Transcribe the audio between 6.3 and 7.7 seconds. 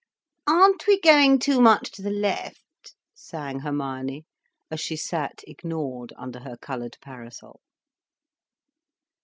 her coloured parasol.